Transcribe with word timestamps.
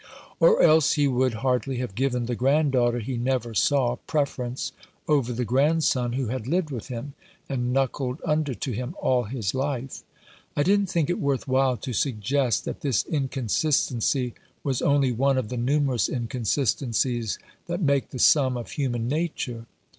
Or 0.39 0.63
else 0.63 0.93
he 0.93 1.07
would 1.07 1.35
hardly 1.45 1.77
have 1.77 1.93
given 1.93 2.25
the 2.25 2.33
granddaughter 2.33 2.97
he 3.01 3.17
never 3.17 3.53
saw 3.53 3.97
preference 4.07 4.71
over 5.07 5.31
the 5.31 5.45
grandson 5.45 6.13
who 6.13 6.25
had 6.29 6.47
lived 6.47 6.71
with 6.71 6.87
him 6.87 7.13
and 7.47 7.71
knuckled 7.71 8.19
under 8.25 8.55
to 8.55 8.71
him 8.71 8.95
all 8.99 9.25
his 9.25 9.53
life.' 9.53 10.01
I 10.57 10.63
didn't 10.63 10.87
think 10.89 11.11
it 11.11 11.19
worth 11.19 11.47
while 11.47 11.77
to 11.77 11.93
suggest 11.93 12.65
that 12.65 12.81
this 12.81 13.05
inconsistency 13.05 14.33
was 14.63 14.81
only 14.81 15.11
one 15.11 15.37
of 15.37 15.49
the 15.49 15.57
numerous 15.57 16.09
inconsistencies 16.09 17.37
that 17.67 17.79
make 17.79 18.09
the 18.09 18.17
sum 18.17 18.57
of 18.57 18.71
human 18.71 19.01
309 19.03 19.19
Rough 19.29 19.35
Justice. 19.35 19.47
nature. 19.49 19.65